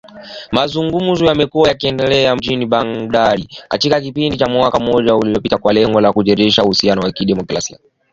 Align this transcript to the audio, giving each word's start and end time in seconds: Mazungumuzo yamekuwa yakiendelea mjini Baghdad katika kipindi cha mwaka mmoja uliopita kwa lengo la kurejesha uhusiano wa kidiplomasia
Mazungumuzo 0.51 1.23
yamekuwa 1.25 1.67
yakiendelea 1.69 2.35
mjini 2.35 2.65
Baghdad 2.65 3.47
katika 3.67 4.01
kipindi 4.01 4.37
cha 4.37 4.47
mwaka 4.47 4.79
mmoja 4.79 5.15
uliopita 5.15 5.57
kwa 5.57 5.73
lengo 5.73 6.01
la 6.01 6.13
kurejesha 6.13 6.63
uhusiano 6.63 7.01
wa 7.01 7.11
kidiplomasia 7.11 7.77